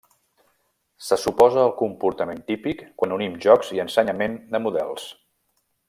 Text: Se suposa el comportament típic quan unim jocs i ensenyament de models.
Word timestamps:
Se 1.07 1.17
suposa 1.23 1.59
el 1.65 1.75
comportament 1.81 2.41
típic 2.49 2.81
quan 3.03 3.13
unim 3.19 3.39
jocs 3.47 3.71
i 3.77 3.83
ensenyament 3.87 4.43
de 4.57 4.65
models. 4.67 5.07